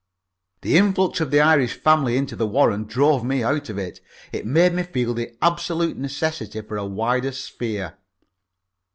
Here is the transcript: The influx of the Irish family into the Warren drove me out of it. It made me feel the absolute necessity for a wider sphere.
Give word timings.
The 0.61 0.77
influx 0.77 1.21
of 1.21 1.29
the 1.29 1.41
Irish 1.41 1.73
family 1.75 2.17
into 2.17 2.35
the 2.35 2.47
Warren 2.47 2.85
drove 2.85 3.23
me 3.23 3.43
out 3.43 3.69
of 3.69 3.77
it. 3.77 4.01
It 4.31 4.47
made 4.47 4.73
me 4.73 4.81
feel 4.81 5.13
the 5.13 5.37
absolute 5.43 5.95
necessity 5.95 6.61
for 6.61 6.75
a 6.75 6.87
wider 6.87 7.31
sphere. 7.31 7.99